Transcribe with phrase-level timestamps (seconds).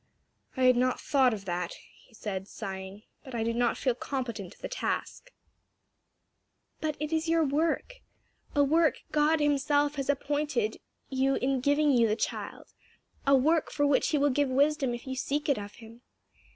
[0.57, 1.75] "I had not thought of that,"
[2.07, 5.31] he said sighing, "but I do not feel competent to the task."
[6.79, 7.97] "But it is your work;
[8.55, 10.77] a work God himself has appointed
[11.09, 12.73] you in giving you the child;
[13.27, 16.01] a work for which he will give wisdom if you seek it of him.